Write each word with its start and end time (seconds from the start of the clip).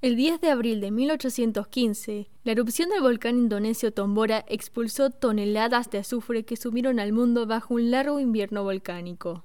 El 0.00 0.14
10 0.14 0.40
de 0.40 0.50
abril 0.50 0.80
de 0.80 0.92
1815, 0.92 2.28
la 2.44 2.52
erupción 2.52 2.88
del 2.88 3.00
volcán 3.00 3.36
indonesio 3.36 3.92
Tombora 3.92 4.44
expulsó 4.46 5.10
toneladas 5.10 5.90
de 5.90 5.98
azufre 5.98 6.44
que 6.44 6.56
sumieron 6.56 7.00
al 7.00 7.12
mundo 7.12 7.48
bajo 7.48 7.74
un 7.74 7.90
largo 7.90 8.20
invierno 8.20 8.62
volcánico. 8.62 9.42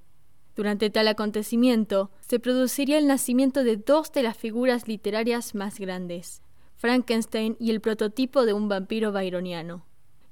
Durante 0.55 0.91
tal 0.91 1.07
acontecimiento, 1.07 2.11
se 2.21 2.39
produciría 2.39 2.99
el 2.99 3.07
nacimiento 3.07 3.63
de 3.63 3.77
dos 3.77 4.11
de 4.11 4.21
las 4.21 4.37
figuras 4.37 4.87
literarias 4.87 5.55
más 5.55 5.79
grandes, 5.79 6.43
Frankenstein 6.75 7.57
y 7.59 7.71
el 7.71 7.81
prototipo 7.81 8.45
de 8.45 8.53
un 8.53 8.69
vampiro 8.69 9.11
byroniano. 9.11 9.87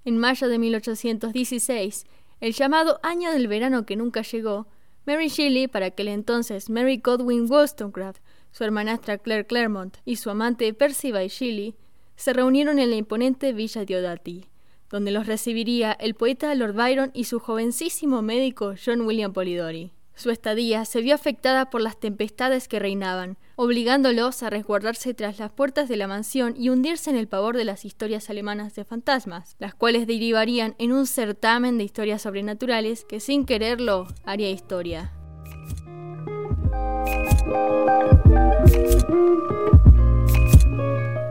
En 0.05 0.19
mayo 0.19 0.49
de 0.49 0.59
1816, 0.59 2.05
el 2.41 2.53
llamado 2.53 2.99
Año 3.01 3.31
del 3.31 3.47
Verano 3.47 3.87
que 3.87 3.95
nunca 3.95 4.21
llegó, 4.21 4.67
Mary 5.07 5.29
Shelley, 5.29 5.67
para 5.67 5.87
aquel 5.87 6.09
entonces 6.09 6.69
Mary 6.69 7.01
Godwin 7.03 7.49
Wollstonecraft, 7.49 8.21
su 8.51 8.63
hermanastra 8.63 9.17
Claire 9.17 9.45
Claremont 9.45 9.97
y 10.05 10.17
su 10.17 10.29
amante 10.29 10.73
Percy 10.73 11.11
Shelley, 11.11 11.75
se 12.15 12.33
reunieron 12.33 12.79
en 12.79 12.89
la 12.89 12.95
imponente 12.97 13.53
Villa 13.53 13.85
Diodati, 13.85 14.45
donde 14.89 15.11
los 15.11 15.25
recibiría 15.25 15.93
el 15.93 16.13
poeta 16.13 16.53
Lord 16.53 16.73
Byron 16.73 17.11
y 17.13 17.23
su 17.23 17.39
jovencísimo 17.39 18.21
médico 18.21 18.75
John 18.83 19.01
William 19.01 19.33
Polidori. 19.33 19.93
Su 20.13 20.29
estadía 20.29 20.85
se 20.85 21.01
vio 21.01 21.15
afectada 21.15 21.69
por 21.69 21.81
las 21.81 21.99
tempestades 21.99 22.67
que 22.67 22.79
reinaban, 22.79 23.37
obligándolos 23.55 24.43
a 24.43 24.49
resguardarse 24.49 25.13
tras 25.13 25.39
las 25.39 25.51
puertas 25.51 25.89
de 25.89 25.97
la 25.97 26.07
mansión 26.07 26.53
y 26.57 26.69
hundirse 26.69 27.09
en 27.09 27.15
el 27.15 27.27
pavor 27.27 27.57
de 27.57 27.65
las 27.65 27.85
historias 27.85 28.29
alemanas 28.29 28.75
de 28.75 28.85
fantasmas, 28.85 29.55
las 29.57 29.73
cuales 29.73 30.05
derivarían 30.05 30.75
en 30.77 30.91
un 30.91 31.07
certamen 31.07 31.77
de 31.77 31.85
historias 31.85 32.21
sobrenaturales 32.21 33.05
que 33.05 33.19
sin 33.19 33.45
quererlo 33.45 34.07
haría 34.23 34.51
historia. 34.51 35.11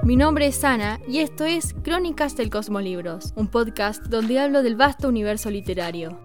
Mi 0.02 0.16
nombre 0.16 0.46
es 0.46 0.64
Ana 0.64 1.00
y 1.06 1.18
esto 1.18 1.44
es 1.44 1.74
Crónicas 1.84 2.36
del 2.36 2.50
Cosmolibros, 2.50 3.32
un 3.36 3.46
podcast 3.46 4.04
donde 4.06 4.40
hablo 4.40 4.62
del 4.62 4.74
vasto 4.74 5.08
universo 5.08 5.50
literario. 5.50 6.18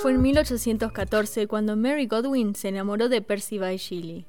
Fue 0.00 0.12
en 0.12 0.22
1814 0.22 1.46
cuando 1.46 1.76
Mary 1.76 2.06
Godwin 2.06 2.54
se 2.54 2.68
enamoró 2.68 3.08
de 3.08 3.20
Percy 3.20 3.58
Bysshe 3.58 3.96
Shelley, 3.96 4.26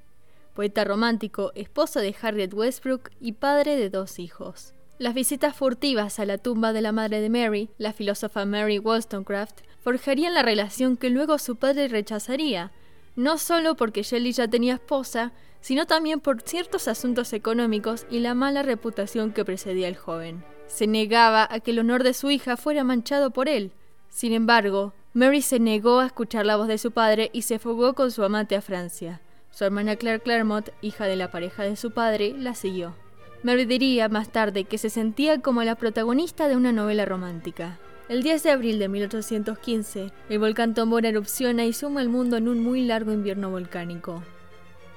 poeta 0.58 0.84
romántico, 0.84 1.52
esposo 1.54 2.00
de 2.00 2.16
Harriet 2.20 2.52
Westbrook 2.52 3.12
y 3.22 3.34
padre 3.34 3.76
de 3.76 3.92
dos 3.92 4.18
hijos. 4.18 4.74
Las 4.98 5.14
visitas 5.14 5.56
furtivas 5.56 6.18
a 6.18 6.26
la 6.26 6.40
tumba 6.40 6.74
de 6.74 6.82
la 6.82 6.92
madre 6.92 7.22
de 7.22 7.30
Mary, 7.30 7.70
la 7.78 7.94
filósofa 7.94 8.44
Mary 8.44 8.80
Wollstonecraft, 8.80 9.60
forjarían 9.84 10.34
la 10.34 10.42
relación 10.42 10.98
que 10.98 11.12
luego 11.12 11.38
su 11.38 11.58
padre 11.58 11.90
rechazaría, 11.90 12.72
no 13.16 13.38
solo 13.38 13.76
porque 13.76 14.02
Shelley 14.02 14.32
ya 14.32 14.48
tenía 14.48 14.74
esposa, 14.74 15.32
sino 15.62 15.86
también 15.86 16.22
por 16.22 16.42
ciertos 16.42 16.88
asuntos 16.88 17.34
económicos 17.34 18.08
y 18.10 18.22
la 18.22 18.34
mala 18.34 18.64
reputación 18.64 19.34
que 19.34 19.46
precedía 19.46 19.88
al 19.88 19.96
joven. 19.96 20.44
Se 20.66 20.88
negaba 20.88 21.48
a 21.52 21.60
que 21.60 21.70
el 21.70 21.78
honor 21.78 22.04
de 22.04 22.16
su 22.16 22.32
hija 22.32 22.58
fuera 22.58 22.84
manchado 22.84 23.30
por 23.30 23.48
él. 23.48 23.74
Sin 24.10 24.34
embargo, 24.34 24.96
Mary 25.14 25.44
se 25.44 25.60
negó 25.60 26.00
a 26.00 26.08
escuchar 26.08 26.48
la 26.48 26.56
voz 26.56 26.68
de 26.68 26.80
su 26.80 26.92
padre 26.94 27.30
y 27.32 27.44
se 27.44 27.60
fugó 27.60 27.94
con 27.94 28.10
su 28.10 28.24
amante 28.24 28.56
a 28.56 28.62
Francia. 28.64 29.22
Su 29.58 29.66
hermana 29.66 29.96
Claire 29.96 30.20
Claremont, 30.20 30.70
hija 30.84 31.06
de 31.06 31.16
la 31.16 31.32
pareja 31.32 31.64
de 31.64 31.76
su 31.76 31.90
padre, 31.90 32.36
la 32.38 32.54
siguió. 32.54 32.94
Mary 33.42 33.66
diría 33.66 34.08
más 34.08 34.30
tarde 34.30 34.66
que 34.66 34.78
se 34.78 34.92
sentía 34.92 35.42
como 35.42 35.64
la 35.64 35.74
protagonista 35.74 36.48
de 36.48 36.56
una 36.56 36.72
novela 36.72 37.06
romántica. 37.06 37.80
El 38.08 38.22
10 38.22 38.44
de 38.44 38.52
abril 38.52 38.78
de 38.78 38.88
1815, 38.88 40.12
el 40.30 40.38
volcán 40.38 40.76
Tombora 40.76 41.10
erupciona 41.10 41.66
y 41.66 41.74
suma 41.74 42.02
al 42.02 42.10
mundo 42.10 42.38
en 42.38 42.48
un 42.48 42.60
muy 42.60 42.86
largo 42.86 43.12
invierno 43.12 43.50
volcánico. 43.50 44.22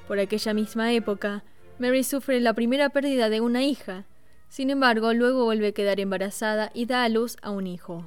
Por 0.06 0.18
aquella 0.18 0.52
misma 0.52 0.92
época, 0.92 1.42
Mary 1.78 2.04
sufre 2.04 2.38
la 2.38 2.52
primera 2.52 2.90
pérdida 2.90 3.30
de 3.30 3.40
una 3.40 3.62
hija. 3.62 4.04
Sin 4.50 4.68
embargo, 4.68 5.14
luego 5.14 5.46
vuelve 5.46 5.68
a 5.68 5.72
quedar 5.72 6.00
embarazada 6.00 6.70
y 6.74 6.84
da 6.84 7.04
a 7.04 7.08
luz 7.08 7.38
a 7.40 7.50
un 7.50 7.66
hijo. 7.66 8.06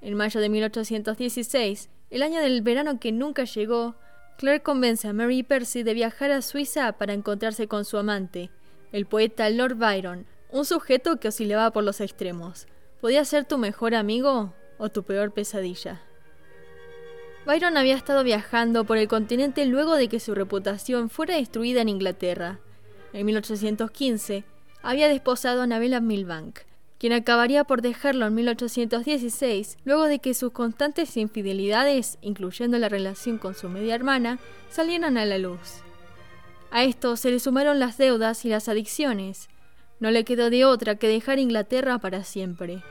En 0.00 0.14
mayo 0.14 0.40
de 0.40 0.48
1816, 0.48 1.88
el 2.10 2.22
año 2.24 2.40
del 2.40 2.62
verano 2.62 2.98
que 2.98 3.12
nunca 3.12 3.44
llegó, 3.44 3.94
Claire 4.38 4.62
convence 4.62 5.06
a 5.06 5.12
Mary 5.12 5.42
Percy 5.42 5.82
de 5.82 5.94
viajar 5.94 6.30
a 6.30 6.42
Suiza 6.42 6.92
para 6.92 7.12
encontrarse 7.12 7.68
con 7.68 7.84
su 7.84 7.98
amante, 7.98 8.50
el 8.90 9.06
poeta 9.06 9.48
Lord 9.50 9.76
Byron, 9.76 10.26
un 10.50 10.64
sujeto 10.64 11.18
que 11.18 11.28
oscilaba 11.28 11.70
por 11.70 11.84
los 11.84 12.00
extremos. 12.00 12.66
¿Podía 13.00 13.24
ser 13.24 13.44
tu 13.44 13.58
mejor 13.58 13.94
amigo 13.94 14.54
o 14.78 14.88
tu 14.88 15.02
peor 15.02 15.32
pesadilla? 15.32 16.02
Byron 17.46 17.76
había 17.76 17.96
estado 17.96 18.22
viajando 18.22 18.84
por 18.84 18.98
el 18.98 19.08
continente 19.08 19.64
luego 19.66 19.96
de 19.96 20.08
que 20.08 20.20
su 20.20 20.34
reputación 20.34 21.10
fuera 21.10 21.36
destruida 21.36 21.80
en 21.80 21.88
Inglaterra. 21.88 22.60
En 23.12 23.26
1815 23.26 24.44
había 24.82 25.08
desposado 25.08 25.60
a 25.60 25.64
Annabella 25.64 26.00
Milbank, 26.00 26.60
quien 27.02 27.14
acabaría 27.14 27.64
por 27.64 27.82
dejarlo 27.82 28.26
en 28.26 28.34
1816 28.36 29.76
luego 29.84 30.04
de 30.04 30.20
que 30.20 30.34
sus 30.34 30.52
constantes 30.52 31.16
infidelidades, 31.16 32.16
incluyendo 32.22 32.78
la 32.78 32.88
relación 32.88 33.38
con 33.38 33.56
su 33.56 33.68
media 33.68 33.96
hermana, 33.96 34.38
salieran 34.70 35.18
a 35.18 35.24
la 35.24 35.36
luz. 35.36 35.82
A 36.70 36.84
esto 36.84 37.16
se 37.16 37.32
le 37.32 37.40
sumaron 37.40 37.80
las 37.80 37.98
deudas 37.98 38.44
y 38.44 38.50
las 38.50 38.68
adicciones. 38.68 39.48
No 39.98 40.12
le 40.12 40.22
quedó 40.22 40.48
de 40.48 40.64
otra 40.64 40.94
que 40.94 41.08
dejar 41.08 41.40
Inglaterra 41.40 41.98
para 41.98 42.22
siempre. 42.22 42.84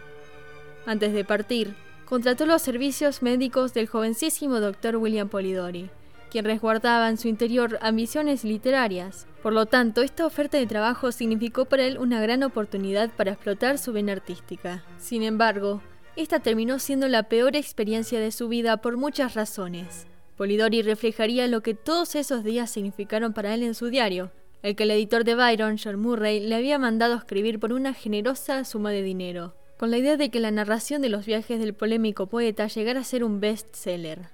Antes 0.86 1.14
de 1.14 1.24
partir, 1.24 1.74
contrató 2.04 2.46
los 2.46 2.62
servicios 2.62 3.22
médicos 3.22 3.74
del 3.74 3.88
jovencísimo 3.88 4.60
doctor 4.60 4.98
William 4.98 5.30
Polidori, 5.30 5.90
quien 6.32 6.46
resguardaba 6.46 7.10
en 7.10 7.18
su 7.18 7.28
interior 7.28 7.78
ambiciones 7.82 8.44
literarias. 8.44 9.28
Por 9.44 9.54
lo 9.54 9.66
tanto, 9.66 10.02
esta 10.02 10.26
oferta 10.26 10.58
de 10.58 10.66
trabajo 10.66 11.12
significó 11.12 11.66
para 11.66 11.84
él 11.84 11.98
una 11.98 12.22
gran 12.22 12.42
oportunidad 12.42 13.12
para 13.12 13.34
explotar 13.34 13.78
su 13.78 13.94
vena 13.94 14.14
artística. 14.14 14.84
Sin 14.98 15.24
embargo, 15.24 15.82
esta 16.16 16.40
terminó 16.40 16.80
siendo 16.80 17.08
la 17.08 17.24
peor 17.24 17.56
experiencia 17.56 18.20
de 18.20 18.32
su 18.32 18.48
vida 18.48 18.78
por 18.78 18.98
muchas 18.98 19.36
razones. 19.36 20.08
Polidori 20.38 20.82
reflejaría 20.82 21.48
lo 21.48 21.62
que 21.62 21.74
todos 21.74 22.16
esos 22.16 22.44
días 22.44 22.72
significaron 22.72 23.34
para 23.34 23.54
él 23.54 23.64
en 23.64 23.76
su 23.76 23.88
diario, 23.88 24.32
el 24.64 24.76
que 24.76 24.84
el 24.84 24.92
editor 24.92 25.24
de 25.24 25.36
Byron, 25.36 25.78
John 25.78 26.00
Murray, 26.00 26.40
le 26.40 26.56
había 26.56 26.80
mandado 26.80 27.16
escribir 27.16 27.60
por 27.60 27.74
una 27.74 27.94
generosa 27.94 28.64
suma 28.64 28.92
de 28.92 29.04
dinero 29.04 29.54
con 29.82 29.90
la 29.90 29.98
idea 29.98 30.16
de 30.16 30.30
que 30.30 30.40
la 30.40 30.52
narración 30.52 31.02
de 31.02 31.10
los 31.10 31.26
viajes 31.26 31.60
del 31.60 31.74
polémico 31.74 32.28
poeta 32.28 32.68
llegara 32.68 33.00
a 33.00 33.04
ser 33.04 33.24
un 33.24 33.40
best-seller. 33.40 34.30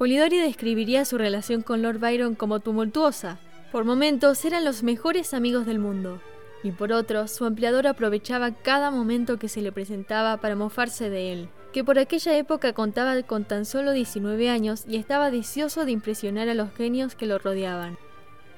Polidori 0.00 0.38
describiría 0.38 1.04
su 1.04 1.18
relación 1.18 1.60
con 1.60 1.82
Lord 1.82 1.98
Byron 1.98 2.34
como 2.34 2.60
tumultuosa. 2.60 3.38
Por 3.70 3.84
momentos 3.84 4.42
eran 4.46 4.64
los 4.64 4.82
mejores 4.82 5.34
amigos 5.34 5.66
del 5.66 5.78
mundo, 5.78 6.22
y 6.62 6.70
por 6.70 6.90
otros 6.90 7.30
su 7.32 7.44
empleador 7.44 7.86
aprovechaba 7.86 8.50
cada 8.50 8.90
momento 8.90 9.38
que 9.38 9.50
se 9.50 9.60
le 9.60 9.72
presentaba 9.72 10.38
para 10.38 10.56
mofarse 10.56 11.10
de 11.10 11.34
él, 11.34 11.48
que 11.74 11.84
por 11.84 11.98
aquella 11.98 12.34
época 12.38 12.72
contaba 12.72 13.22
con 13.24 13.44
tan 13.44 13.66
solo 13.66 13.92
19 13.92 14.48
años 14.48 14.84
y 14.88 14.96
estaba 14.96 15.30
deseoso 15.30 15.84
de 15.84 15.92
impresionar 15.92 16.48
a 16.48 16.54
los 16.54 16.72
genios 16.72 17.14
que 17.14 17.26
lo 17.26 17.38
rodeaban. 17.38 17.98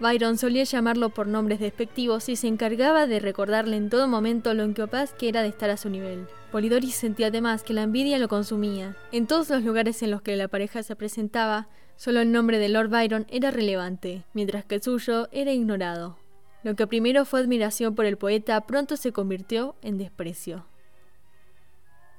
Byron 0.01 0.37
solía 0.37 0.65
llamarlo 0.65 1.11
por 1.11 1.27
nombres 1.27 1.61
despectivos 1.61 2.29
y 2.29 2.37
se 2.37 2.49
encargaba 2.49 3.07
de 3.07 3.21
recordarle 3.21 3.77
en 3.77 3.89
todo 3.89 4.09
momento 4.09 4.53
lo 4.55 4.65
incapaz 4.65 5.13
que 5.13 5.29
era 5.29 5.43
de 5.43 5.49
estar 5.49 5.71
a 5.71 5.77
su 5.77 5.91
nivel. 5.91 6.27
Polidori 6.51 6.91
sentía 6.91 7.29
además 7.29 7.63
que 7.63 7.73
la 7.73 7.83
envidia 7.83 8.19
lo 8.19 8.29
consumía. 8.29 8.97
En 9.13 9.27
todos 9.27 9.49
los 9.51 9.63
lugares 9.63 10.03
en 10.03 10.11
los 10.11 10.23
que 10.23 10.37
la 10.37 10.49
pareja 10.49 10.83
se 10.83 10.97
presentaba, 10.97 11.69
solo 11.97 12.21
el 12.21 12.33
nombre 12.33 12.59
de 12.59 12.69
Lord 12.69 12.89
Byron 12.89 13.27
era 13.31 13.51
relevante, 13.51 14.25
mientras 14.35 14.65
que 14.65 14.75
el 14.75 14.83
suyo 14.83 15.29
era 15.33 15.53
ignorado. 15.53 16.19
Lo 16.63 16.77
que 16.77 16.87
primero 16.87 17.25
fue 17.25 17.41
admiración 17.41 17.95
por 17.95 18.05
el 18.05 18.17
poeta 18.17 18.61
pronto 18.63 18.97
se 18.97 19.13
convirtió 19.13 19.77
en 19.83 19.99
desprecio. 19.99 20.67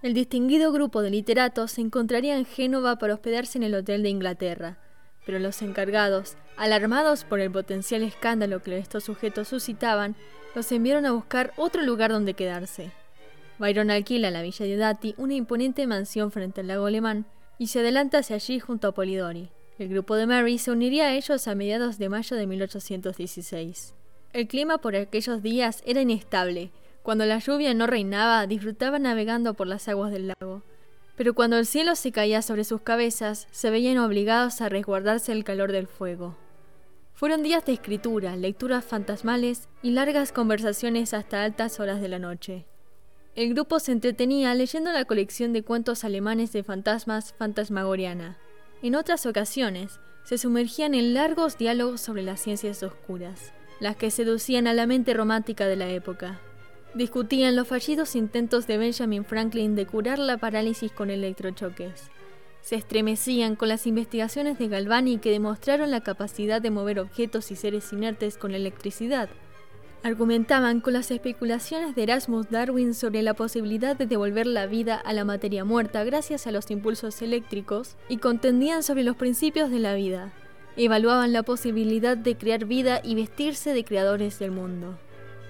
El 0.02 0.14
distinguido 0.14 0.74
grupo 0.74 1.02
de 1.02 1.12
literatos 1.12 1.72
se 1.72 1.82
encontraría 1.82 2.38
en 2.38 2.46
Génova 2.46 2.98
para 2.98 3.14
hospedarse 3.14 3.58
en 3.58 3.64
el 3.64 3.76
Hotel 3.76 4.04
de 4.04 4.10
Inglaterra, 4.10 4.78
pero 5.26 5.40
los 5.40 5.62
encargados, 5.62 6.36
alarmados 6.58 7.24
por 7.24 7.40
el 7.40 7.52
potencial 7.52 8.04
escándalo 8.04 8.62
que 8.62 8.78
estos 8.78 9.04
sujetos 9.04 9.48
suscitaban, 9.48 10.16
los 10.56 10.72
enviaron 10.72 11.06
a 11.06 11.12
buscar 11.12 11.54
otro 11.58 11.82
lugar 11.82 12.12
donde 12.12 12.34
quedarse. 12.34 12.92
Byron 13.60 13.92
alquila 13.92 14.28
en 14.28 14.34
la 14.34 14.42
villa 14.42 14.66
de 14.66 14.76
Dati 14.76 15.16
una 15.18 15.34
imponente 15.34 15.88
mansión 15.88 16.32
frente 16.32 16.62
al 16.62 16.68
lago 16.68 16.86
alemán 16.86 17.26
y 17.58 17.68
se 17.68 17.80
adelanta 17.80 18.20
hacia 18.20 18.36
allí 18.36 18.60
junto 18.60 18.88
a 18.88 18.92
Polidori. 18.94 19.50
El 19.80 19.90
grupo 19.90 20.16
de 20.16 20.28
Mary 20.28 20.58
se 20.58 20.72
uniría 20.72 21.06
a 21.06 21.16
ellos 21.16 21.48
a 21.48 21.56
mediados 21.56 21.98
de 21.98 22.10
mayo 22.10 22.38
de 22.38 22.46
1816. 22.46 23.94
El 24.34 24.48
clima 24.48 24.78
por 24.78 24.96
aquellos 24.96 25.42
días 25.42 25.82
era 25.86 26.02
inestable. 26.02 26.72
Cuando 27.02 27.26
la 27.26 27.40
lluvia 27.40 27.74
no 27.74 27.88
reinaba, 27.88 28.48
disfrutaba 28.48 29.00
navegando 29.00 29.54
por 29.54 29.68
las 29.68 29.88
aguas 29.88 30.12
del 30.12 30.28
lago. 30.28 30.62
Pero 31.16 31.34
cuando 31.34 31.58
el 31.58 31.66
cielo 31.66 31.96
se 31.96 32.12
caía 32.12 32.42
sobre 32.42 32.64
sus 32.64 32.82
cabezas, 32.82 33.48
se 33.52 33.70
veían 33.70 34.00
obligados 34.00 34.62
a 34.62 34.70
resguardarse 34.70 35.32
el 35.32 35.44
calor 35.44 35.72
del 35.72 35.88
fuego. 35.88 36.38
Fueron 37.14 37.44
días 37.44 37.64
de 37.66 37.74
escritura, 37.74 38.36
lecturas 38.36 38.84
fantasmales 38.84 39.70
y 39.84 39.92
largas 39.92 40.32
conversaciones 40.32 41.14
hasta 41.14 41.44
altas 41.44 41.80
horas 41.80 42.02
de 42.02 42.10
la 42.10 42.20
noche. 42.20 42.66
el 43.36 43.54
grupo 43.54 43.80
se 43.80 43.92
entretenía 43.92 44.54
leyendo 44.54 44.92
la 44.92 45.06
colección 45.06 45.54
de 45.54 45.64
cuentos 45.64 46.04
alemanes 46.04 46.52
de 46.52 46.64
fantasmas 46.64 47.34
Fantasmagoriana. 47.34 48.38
En 48.84 48.96
otras 48.96 49.26
ocasiones, 49.26 50.00
se 50.24 50.38
sumergían 50.38 50.94
en 50.94 51.14
largos 51.14 51.58
diálogos 51.58 52.02
sobre 52.02 52.24
las 52.24 52.42
ciencias 52.42 52.84
oscuras, 52.84 53.54
las 53.80 53.96
que 53.96 54.12
seducían 54.12 54.68
a 54.68 54.74
la 54.74 54.86
mente 54.88 55.14
romántica 55.14 55.68
de 55.68 55.76
la 55.76 55.90
época. 55.90 56.42
Discutían 56.94 57.56
los 57.56 57.68
fallidos 57.68 58.16
intentos 58.16 58.68
de 58.68 58.78
Benjamin 58.78 59.26
Franklin 59.26 59.76
de 59.76 59.86
curar 59.86 60.20
la 60.20 60.38
parálisis 60.38 60.92
con 60.92 61.10
electrochoques. 61.10 62.10
Se 62.62 62.76
estremecían 62.76 63.56
con 63.56 63.68
las 63.68 63.88
investigaciones 63.88 64.58
de 64.58 64.68
Galvani 64.68 65.18
que 65.18 65.32
demostraron 65.32 65.92
la 65.92 66.02
capacidad 66.02 66.62
de 66.62 66.72
mover 66.72 67.00
objetos 67.00 67.52
y 67.52 67.56
seres 67.56 67.92
inertes 67.92 68.38
con 68.38 68.54
electricidad, 68.54 69.30
Argumentaban 70.04 70.82
con 70.82 70.92
las 70.92 71.12
especulaciones 71.12 71.96
de 71.96 72.04
Erasmus 72.04 72.50
Darwin 72.50 72.94
sobre 72.94 73.22
la 73.22 73.36
posibilidad 73.36 73.96
de 73.96 74.06
devolver 74.06 74.48
la 74.48 74.66
vida 74.66 74.96
a 74.96 75.14
la 75.14 75.24
materia 75.24 75.64
muerta 75.64 76.04
gracias 76.04 76.46
a 76.46 76.52
los 76.52 76.70
impulsos 76.72 77.22
eléctricos 77.22 77.96
y 78.10 78.18
contendían 78.18 78.84
sobre 78.84 79.04
los 79.04 79.16
principios 79.16 79.72
de 79.72 79.80
la 79.80 79.96
vida. 79.96 80.34
Evaluaban 80.76 81.32
la 81.32 81.44
posibilidad 81.44 82.18
de 82.18 82.36
crear 82.36 82.66
vida 82.66 83.00
y 83.02 83.16
vestirse 83.16 83.74
de 83.74 83.86
creadores 83.86 84.40
del 84.40 84.52
mundo. 84.52 85.00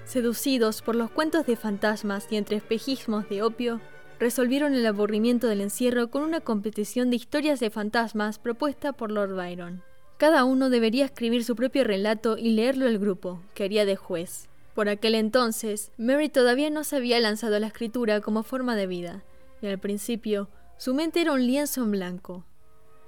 Seducidos 0.04 0.82
por 0.82 0.96
los 0.96 1.10
cuentos 1.10 1.46
de 1.46 1.56
fantasmas 1.56 2.26
y 2.30 2.36
entre 2.36 2.56
espejismos 2.56 3.28
de 3.28 3.42
opio, 3.42 3.80
resolvieron 4.20 4.74
el 4.74 4.86
aburrimiento 4.86 5.48
del 5.48 5.62
encierro 5.62 6.08
con 6.08 6.22
una 6.22 6.40
competición 6.40 7.10
de 7.10 7.16
historias 7.16 7.58
de 7.58 7.70
fantasmas 7.70 8.38
propuesta 8.38 8.92
por 8.92 9.10
Lord 9.10 9.34
Byron. 9.34 9.82
Cada 10.18 10.44
uno 10.44 10.70
debería 10.70 11.06
escribir 11.06 11.44
su 11.44 11.56
propio 11.56 11.84
relato 11.84 12.38
y 12.38 12.50
leerlo 12.50 12.86
el 12.86 12.98
grupo, 12.98 13.42
que 13.54 13.64
haría 13.64 13.84
de 13.84 13.96
juez. 13.96 14.48
Por 14.74 14.88
aquel 14.88 15.14
entonces, 15.14 15.90
Mary 15.96 16.28
todavía 16.28 16.70
no 16.70 16.84
se 16.84 16.96
había 16.96 17.18
lanzado 17.18 17.56
a 17.56 17.60
la 17.60 17.68
escritura 17.68 18.20
como 18.20 18.42
forma 18.42 18.76
de 18.76 18.86
vida, 18.86 19.24
y 19.62 19.66
al 19.66 19.78
principio 19.78 20.48
su 20.76 20.94
mente 20.94 21.20
era 21.20 21.32
un 21.32 21.46
lienzo 21.46 21.82
en 21.82 21.92
blanco. 21.92 22.44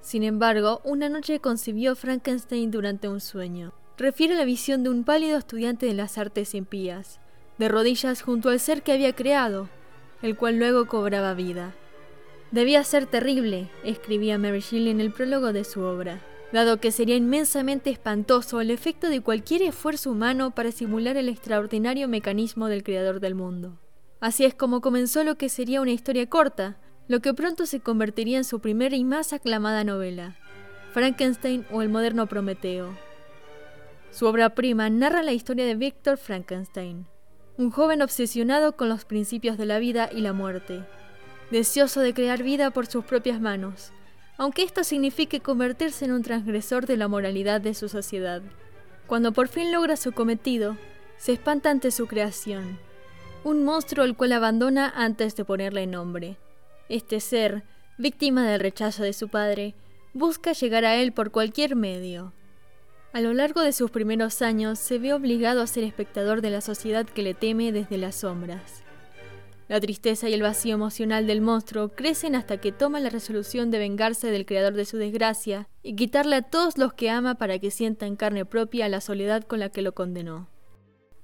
Sin 0.01 0.23
embargo, 0.23 0.81
una 0.83 1.09
noche 1.09 1.39
concibió 1.39 1.95
Frankenstein 1.95 2.71
durante 2.71 3.07
un 3.07 3.19
sueño. 3.19 3.73
Refiere 3.97 4.35
la 4.35 4.45
visión 4.45 4.83
de 4.83 4.89
un 4.89 5.03
pálido 5.03 5.37
estudiante 5.37 5.85
de 5.85 5.93
las 5.93 6.17
artes 6.17 6.53
impías, 6.55 7.19
de 7.57 7.67
rodillas 7.67 8.21
junto 8.21 8.49
al 8.49 8.59
ser 8.59 8.83
que 8.83 8.91
había 8.91 9.13
creado, 9.13 9.69
el 10.21 10.35
cual 10.35 10.57
luego 10.57 10.87
cobraba 10.87 11.33
vida. 11.33 11.73
Debía 12.51 12.83
ser 12.83 13.05
terrible, 13.07 13.69
escribía 13.83 14.37
Mary 14.37 14.61
Shelley 14.61 14.91
en 14.91 15.01
el 15.01 15.11
prólogo 15.11 15.51
de 15.53 15.63
su 15.63 15.81
obra 15.81 16.21
dado 16.51 16.79
que 16.79 16.91
sería 16.91 17.15
inmensamente 17.15 17.89
espantoso 17.89 18.61
el 18.61 18.71
efecto 18.71 19.09
de 19.09 19.21
cualquier 19.21 19.61
esfuerzo 19.63 20.11
humano 20.11 20.51
para 20.51 20.71
simular 20.71 21.17
el 21.17 21.29
extraordinario 21.29 22.07
mecanismo 22.07 22.67
del 22.67 22.83
creador 22.83 23.19
del 23.19 23.35
mundo. 23.35 23.79
Así 24.19 24.45
es 24.45 24.55
como 24.55 24.81
comenzó 24.81 25.23
lo 25.23 25.37
que 25.37 25.49
sería 25.49 25.81
una 25.81 25.91
historia 25.91 26.27
corta, 26.27 26.77
lo 27.07 27.19
que 27.19 27.33
pronto 27.33 27.65
se 27.65 27.79
convertiría 27.79 28.37
en 28.37 28.43
su 28.43 28.59
primera 28.59 28.95
y 28.95 29.03
más 29.03 29.33
aclamada 29.33 29.83
novela, 29.83 30.37
Frankenstein 30.93 31.65
o 31.71 31.81
el 31.81 31.89
moderno 31.89 32.27
Prometeo. 32.27 33.06
Su 34.11 34.25
obra 34.25 34.49
prima 34.49 34.89
narra 34.89 35.21
la 35.21 35.33
historia 35.33 35.65
de 35.65 35.75
Victor 35.75 36.17
Frankenstein, 36.17 37.05
un 37.57 37.71
joven 37.71 38.01
obsesionado 38.01 38.75
con 38.75 38.89
los 38.89 39.05
principios 39.05 39.57
de 39.57 39.65
la 39.65 39.79
vida 39.79 40.09
y 40.11 40.21
la 40.21 40.33
muerte, 40.33 40.83
deseoso 41.51 42.01
de 42.01 42.13
crear 42.13 42.43
vida 42.43 42.71
por 42.71 42.87
sus 42.87 43.05
propias 43.05 43.39
manos, 43.41 43.91
aunque 44.37 44.63
esto 44.63 44.83
signifique 44.83 45.39
convertirse 45.39 46.05
en 46.05 46.11
un 46.11 46.23
transgresor 46.23 46.85
de 46.85 46.97
la 46.97 47.07
moralidad 47.07 47.61
de 47.61 47.73
su 47.73 47.89
sociedad. 47.89 48.41
Cuando 49.07 49.31
por 49.31 49.47
fin 49.47 49.71
logra 49.71 49.97
su 49.97 50.11
cometido, 50.11 50.77
se 51.17 51.33
espanta 51.33 51.69
ante 51.69 51.91
su 51.91 52.07
creación, 52.07 52.79
un 53.43 53.63
monstruo 53.63 54.03
al 54.03 54.15
cual 54.15 54.33
abandona 54.33 54.91
antes 54.95 55.35
de 55.35 55.45
ponerle 55.45 55.87
nombre. 55.87 56.37
Este 56.89 57.19
ser, 57.19 57.63
víctima 57.97 58.47
del 58.47 58.59
rechazo 58.59 59.03
de 59.03 59.13
su 59.13 59.29
padre, 59.29 59.75
busca 60.13 60.53
llegar 60.53 60.85
a 60.85 60.95
él 60.95 61.11
por 61.11 61.31
cualquier 61.31 61.75
medio. 61.75 62.33
A 63.13 63.21
lo 63.21 63.33
largo 63.33 63.61
de 63.61 63.71
sus 63.71 63.89
primeros 63.89 64.41
años 64.41 64.79
se 64.79 64.99
ve 64.99 65.13
obligado 65.13 65.61
a 65.61 65.67
ser 65.67 65.83
espectador 65.83 66.41
de 66.41 66.49
la 66.49 66.61
sociedad 66.61 67.05
que 67.05 67.23
le 67.23 67.33
teme 67.33 67.71
desde 67.71 67.97
las 67.97 68.15
sombras. 68.15 68.83
La 69.69 69.81
tristeza 69.81 70.29
y 70.29 70.33
el 70.33 70.41
vacío 70.41 70.75
emocional 70.75 71.27
del 71.27 71.41
monstruo 71.41 71.89
crecen 71.89 72.35
hasta 72.35 72.57
que 72.57 72.71
toma 72.71 72.99
la 72.99 73.09
resolución 73.09 73.69
de 73.69 73.79
vengarse 73.79 74.31
del 74.31 74.45
creador 74.45 74.73
de 74.73 74.85
su 74.85 74.97
desgracia 74.97 75.67
y 75.83 75.95
quitarle 75.95 76.37
a 76.37 76.41
todos 76.41 76.77
los 76.77 76.93
que 76.93 77.09
ama 77.09 77.35
para 77.35 77.59
que 77.59 77.71
sienta 77.71 78.05
en 78.05 78.15
carne 78.15 78.45
propia 78.45 78.87
la 78.87 79.01
soledad 79.01 79.43
con 79.43 79.59
la 79.59 79.69
que 79.69 79.81
lo 79.81 79.93
condenó. 79.93 80.47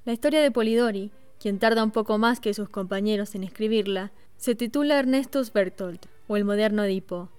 La 0.03 0.11
historia 0.11 0.41
de 0.41 0.51
Polidori, 0.51 1.11
quien 1.39 1.59
tarda 1.59 1.83
un 1.83 1.91
poco 1.91 2.17
más 2.17 2.41
que 2.41 2.53
sus 2.53 2.67
compañeros 2.67 3.35
en 3.35 3.43
escribirla, 3.43 4.11
se 4.35 4.55
titula 4.55 4.99
Ernestus 4.99 5.53
Bertolt, 5.53 6.05
o 6.27 6.35
el 6.35 6.43
moderno 6.43 6.83
Edipo. 6.83 7.29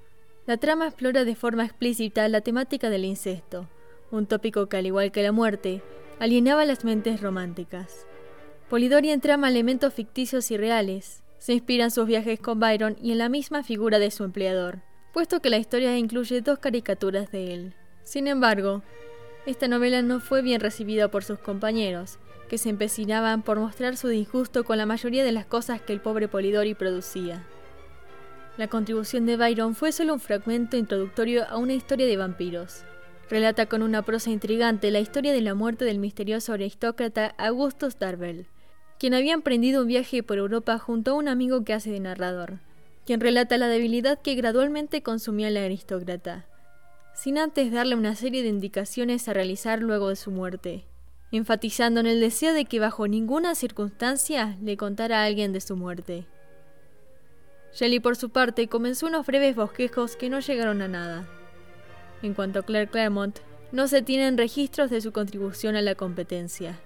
La 0.46 0.56
trama 0.56 0.86
explora 0.86 1.24
de 1.24 1.34
forma 1.34 1.64
explícita 1.64 2.28
la 2.28 2.40
temática 2.40 2.88
del 2.88 3.04
incesto, 3.04 3.68
un 4.14 4.26
tópico 4.26 4.68
que 4.68 4.76
al 4.76 4.86
igual 4.86 5.12
que 5.12 5.22
la 5.22 5.32
muerte, 5.32 5.82
alienaba 6.18 6.64
las 6.64 6.84
mentes 6.84 7.20
románticas. 7.20 8.06
Polidori 8.68 9.10
entrama 9.10 9.48
elementos 9.48 9.92
ficticios 9.92 10.50
y 10.50 10.56
reales. 10.56 11.22
Se 11.38 11.52
inspira 11.52 11.84
en 11.84 11.90
sus 11.90 12.06
viajes 12.06 12.40
con 12.40 12.58
Byron 12.58 12.96
y 13.02 13.12
en 13.12 13.18
la 13.18 13.28
misma 13.28 13.62
figura 13.62 13.98
de 13.98 14.10
su 14.10 14.24
empleador, 14.24 14.80
puesto 15.12 15.40
que 15.40 15.50
la 15.50 15.58
historia 15.58 15.96
incluye 15.98 16.40
dos 16.40 16.58
caricaturas 16.58 17.30
de 17.30 17.52
él. 17.52 17.74
Sin 18.02 18.26
embargo, 18.26 18.82
esta 19.46 19.68
novela 19.68 20.00
no 20.00 20.20
fue 20.20 20.40
bien 20.40 20.60
recibida 20.60 21.08
por 21.08 21.22
sus 21.22 21.38
compañeros, 21.38 22.18
que 22.48 22.56
se 22.56 22.70
empecinaban 22.70 23.42
por 23.42 23.58
mostrar 23.58 23.96
su 23.96 24.08
disgusto 24.08 24.64
con 24.64 24.78
la 24.78 24.86
mayoría 24.86 25.24
de 25.24 25.32
las 25.32 25.44
cosas 25.44 25.82
que 25.82 25.92
el 25.92 26.00
pobre 26.00 26.28
Polidori 26.28 26.74
producía. 26.74 27.44
La 28.56 28.68
contribución 28.68 29.26
de 29.26 29.36
Byron 29.36 29.74
fue 29.74 29.92
solo 29.92 30.14
un 30.14 30.20
fragmento 30.20 30.76
introductorio 30.76 31.44
a 31.48 31.56
una 31.56 31.74
historia 31.74 32.06
de 32.06 32.16
vampiros. 32.16 32.84
Relata 33.30 33.66
con 33.66 33.82
una 33.82 34.02
prosa 34.02 34.30
intrigante 34.30 34.90
la 34.90 35.00
historia 35.00 35.32
de 35.32 35.40
la 35.40 35.54
muerte 35.54 35.84
del 35.84 35.98
misterioso 35.98 36.52
aristócrata 36.52 37.34
Augustus 37.38 37.98
Darvel, 37.98 38.46
quien 38.98 39.14
había 39.14 39.32
emprendido 39.32 39.82
un 39.82 39.88
viaje 39.88 40.22
por 40.22 40.38
Europa 40.38 40.78
junto 40.78 41.12
a 41.12 41.14
un 41.14 41.28
amigo 41.28 41.64
que 41.64 41.72
hace 41.72 41.90
de 41.90 42.00
narrador, 42.00 42.60
quien 43.06 43.20
relata 43.20 43.56
la 43.56 43.68
debilidad 43.68 44.20
que 44.20 44.34
gradualmente 44.34 45.02
consumía 45.02 45.50
la 45.50 45.64
aristócrata, 45.64 46.46
sin 47.14 47.38
antes 47.38 47.72
darle 47.72 47.94
una 47.94 48.14
serie 48.14 48.42
de 48.42 48.48
indicaciones 48.48 49.28
a 49.28 49.32
realizar 49.32 49.80
luego 49.80 50.10
de 50.10 50.16
su 50.16 50.30
muerte, 50.30 50.84
enfatizando 51.32 52.00
en 52.00 52.06
el 52.06 52.20
deseo 52.20 52.52
de 52.52 52.66
que 52.66 52.78
bajo 52.78 53.08
ninguna 53.08 53.54
circunstancia 53.54 54.58
le 54.62 54.76
contara 54.76 55.22
a 55.22 55.24
alguien 55.24 55.52
de 55.52 55.60
su 55.60 55.76
muerte. 55.76 56.26
Shelley 57.72 58.00
por 58.00 58.16
su 58.16 58.30
parte 58.30 58.68
comenzó 58.68 59.06
unos 59.06 59.26
breves 59.26 59.56
bosquejos 59.56 60.16
que 60.16 60.28
no 60.28 60.40
llegaron 60.40 60.80
a 60.82 60.88
nada. 60.88 61.26
En 62.22 62.34
cuanto 62.34 62.60
a 62.60 62.62
Claire 62.62 62.90
Claremont, 62.90 63.38
no 63.72 63.88
se 63.88 64.02
tienen 64.02 64.38
registros 64.38 64.90
de 64.90 65.00
su 65.00 65.12
contribución 65.12 65.76
a 65.76 65.82
la 65.82 65.94
competencia. 65.94 66.80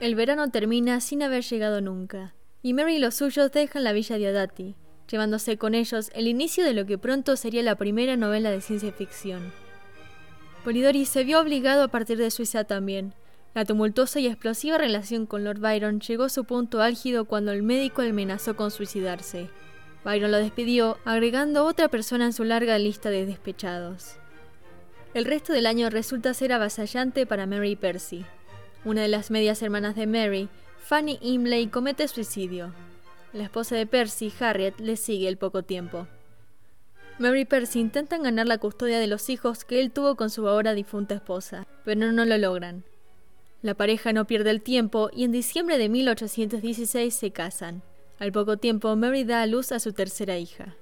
El 0.00 0.14
verano 0.14 0.50
termina 0.50 1.00
sin 1.00 1.22
haber 1.22 1.42
llegado 1.42 1.80
nunca, 1.80 2.34
y 2.62 2.72
Mary 2.72 2.96
y 2.96 2.98
los 2.98 3.16
suyos 3.16 3.52
dejan 3.52 3.84
la 3.84 3.92
villa 3.92 4.16
de 4.16 4.28
Adati, 4.28 4.76
llevándose 5.10 5.58
con 5.58 5.74
ellos 5.74 6.10
el 6.14 6.26
inicio 6.28 6.64
de 6.64 6.72
lo 6.72 6.86
que 6.86 6.98
pronto 6.98 7.36
sería 7.36 7.62
la 7.62 7.74
primera 7.74 8.16
novela 8.16 8.50
de 8.50 8.60
ciencia 8.60 8.92
ficción. 8.92 9.52
Polidori 10.64 11.04
se 11.04 11.24
vio 11.24 11.40
obligado 11.40 11.82
a 11.82 11.88
partir 11.88 12.18
de 12.18 12.30
Suiza 12.30 12.64
también. 12.64 13.14
La 13.54 13.64
tumultuosa 13.64 14.20
y 14.20 14.26
explosiva 14.26 14.78
relación 14.78 15.26
con 15.26 15.44
Lord 15.44 15.60
Byron 15.60 16.00
llegó 16.00 16.24
a 16.24 16.28
su 16.28 16.44
punto 16.44 16.82
álgido 16.82 17.24
cuando 17.24 17.52
el 17.52 17.62
médico 17.62 18.02
amenazó 18.02 18.54
con 18.54 18.70
suicidarse. 18.70 19.50
Byron 20.04 20.30
lo 20.30 20.38
despidió, 20.38 20.98
agregando 21.04 21.64
otra 21.64 21.88
persona 21.88 22.26
en 22.26 22.32
su 22.32 22.44
larga 22.44 22.78
lista 22.78 23.10
de 23.10 23.26
despechados. 23.26 24.16
El 25.14 25.24
resto 25.24 25.52
del 25.52 25.66
año 25.66 25.90
resulta 25.90 26.34
ser 26.34 26.52
avasallante 26.52 27.26
para 27.26 27.46
Mary 27.46 27.76
Percy. 27.76 28.24
Una 28.84 29.02
de 29.02 29.08
las 29.08 29.30
medias 29.30 29.62
hermanas 29.62 29.96
de 29.96 30.06
Mary, 30.06 30.48
Fanny 30.78 31.18
Imlay, 31.20 31.66
comete 31.66 32.06
suicidio. 32.08 32.72
La 33.32 33.44
esposa 33.44 33.74
de 33.74 33.86
Percy, 33.86 34.32
Harriet, 34.38 34.78
le 34.80 34.96
sigue 34.96 35.28
el 35.28 35.36
poco 35.36 35.62
tiempo. 35.62 36.06
Mary 37.18 37.44
Percy 37.44 37.80
intentan 37.80 38.22
ganar 38.22 38.46
la 38.46 38.58
custodia 38.58 39.00
de 39.00 39.08
los 39.08 39.28
hijos 39.28 39.64
que 39.64 39.80
él 39.80 39.90
tuvo 39.90 40.14
con 40.14 40.30
su 40.30 40.48
ahora 40.48 40.72
difunta 40.72 41.16
esposa, 41.16 41.66
pero 41.84 42.12
no 42.12 42.24
lo 42.24 42.38
logran. 42.38 42.84
La 43.60 43.74
pareja 43.74 44.12
no 44.12 44.26
pierde 44.26 44.50
el 44.50 44.62
tiempo 44.62 45.10
y 45.12 45.24
en 45.24 45.32
diciembre 45.32 45.78
de 45.78 45.88
1816 45.88 47.12
se 47.12 47.32
casan. 47.32 47.82
Al 48.18 48.32
poco 48.32 48.56
tiempo, 48.56 48.94
Mary 48.96 49.24
da 49.24 49.42
a 49.42 49.46
luz 49.46 49.70
a 49.72 49.78
su 49.78 49.92
tercera 49.92 50.38
hija. 50.38 50.74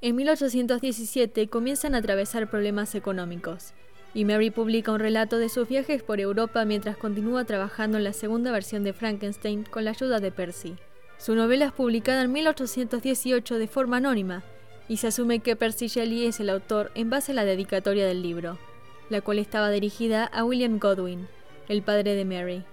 En 0.00 0.16
1817 0.16 1.48
comienzan 1.48 1.94
a 1.94 1.98
atravesar 1.98 2.48
problemas 2.48 2.94
económicos 2.94 3.74
y 4.14 4.24
Mary 4.24 4.50
publica 4.50 4.92
un 4.92 4.98
relato 4.98 5.38
de 5.38 5.48
sus 5.48 5.68
viajes 5.68 6.02
por 6.02 6.20
Europa 6.20 6.64
mientras 6.64 6.96
continúa 6.96 7.44
trabajando 7.44 7.98
en 7.98 8.04
la 8.04 8.12
segunda 8.12 8.50
versión 8.52 8.82
de 8.84 8.92
Frankenstein 8.92 9.64
con 9.64 9.84
la 9.84 9.90
ayuda 9.90 10.18
de 10.18 10.32
Percy. 10.32 10.76
Su 11.18 11.34
novela 11.34 11.66
es 11.66 11.72
publicada 11.72 12.22
en 12.22 12.32
1818 12.32 13.58
de 13.58 13.68
forma 13.68 13.98
anónima, 13.98 14.42
y 14.88 14.96
se 14.96 15.08
asume 15.08 15.38
que 15.38 15.54
Percy 15.54 15.86
Shelley 15.86 16.26
es 16.26 16.40
el 16.40 16.50
autor 16.50 16.90
en 16.94 17.10
base 17.10 17.32
a 17.32 17.34
la 17.36 17.44
dedicatoria 17.44 18.06
del 18.06 18.22
libro, 18.22 18.58
la 19.08 19.20
cual 19.20 19.38
estaba 19.38 19.70
dirigida 19.70 20.24
a 20.24 20.44
William 20.44 20.78
Godwin, 20.80 21.28
el 21.68 21.82
padre 21.82 22.16
de 22.16 22.24
Mary. 22.24 22.64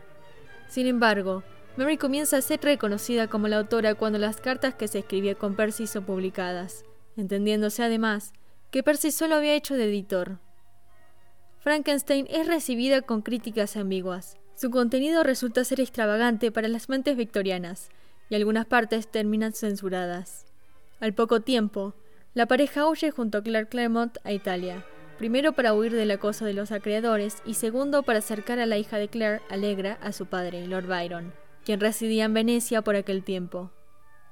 Sin 0.67 0.87
embargo, 0.87 1.43
Mary 1.77 1.97
comienza 1.97 2.37
a 2.37 2.41
ser 2.41 2.59
reconocida 2.61 3.27
como 3.27 3.47
la 3.47 3.57
autora 3.57 3.93
cuando 3.93 4.17
las 4.17 4.41
cartas 4.41 4.73
que 4.73 4.87
se 4.87 4.99
escribía 4.99 5.35
con 5.35 5.55
Percy 5.55 5.85
son 5.85 6.05
publicadas, 6.05 6.83
entendiéndose 7.15 7.83
además 7.83 8.33
que 8.71 8.81
Percy 8.81 9.11
solo 9.11 9.35
había 9.35 9.53
hecho 9.53 9.75
de 9.75 9.83
editor. 9.83 10.39
Frankenstein 11.59 12.25
es 12.31 12.47
recibida 12.47 13.03
con 13.03 13.21
críticas 13.21 13.77
ambiguas. 13.77 14.37
Su 14.55 14.71
contenido 14.71 15.21
resulta 15.21 15.63
ser 15.63 15.79
extravagante 15.79 16.51
para 16.51 16.67
las 16.67 16.89
mentes 16.89 17.15
victorianas, 17.15 17.89
y 18.27 18.35
algunas 18.35 18.65
partes 18.65 19.07
terminan 19.07 19.53
censuradas. 19.53 20.47
Al 20.99 21.13
poco 21.13 21.41
tiempo, 21.41 21.93
la 22.33 22.47
pareja 22.47 22.87
huye 22.87 23.11
junto 23.11 23.37
a 23.37 23.43
Clark 23.43 23.69
Claremont 23.69 24.17
a 24.23 24.31
Italia, 24.31 24.83
primero 25.19 25.53
para 25.53 25.75
huir 25.75 25.93
del 25.93 26.09
acoso 26.09 26.43
de 26.45 26.53
los 26.53 26.71
acreedores 26.71 27.37
y 27.45 27.53
segundo 27.53 28.01
para 28.01 28.19
acercar 28.19 28.57
a 28.57 28.65
la 28.65 28.79
hija 28.79 28.97
de 28.97 29.09
Claire, 29.09 29.41
Alegra, 29.51 29.99
a 30.01 30.11
su 30.11 30.25
padre, 30.25 30.65
Lord 30.65 30.87
Byron 30.87 31.46
quien 31.67 31.81
residía 31.81 32.23
en 32.23 32.33
Venecia 32.33 32.81
por 32.81 32.95
aquel 32.95 33.25
tiempo. 33.25 33.71